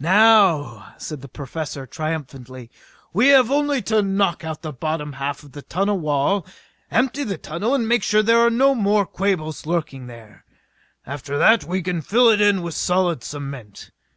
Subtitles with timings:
[0.00, 2.68] "Now," said the Professor triumphantly,
[3.12, 6.44] "we have only to knock out the bottom half of the tunnel wall,
[6.90, 10.44] empty the tunnel and make sure there are no more Quabos lurking there.
[11.06, 13.92] After that we can fill it in with solid cement.